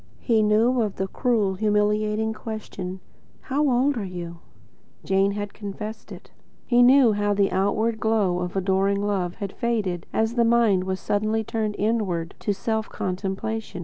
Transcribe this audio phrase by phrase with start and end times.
[0.21, 3.01] He knew of the cruel, humiliating question:
[3.41, 4.39] "How old are you?"
[5.05, 6.31] Jane had confessed to it.
[6.65, 10.99] He knew how the outward glow of adoring love had faded as the mind was
[10.99, 13.79] suddenly turned inward to self contemplation.